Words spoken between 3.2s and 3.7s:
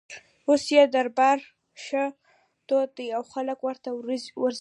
خلک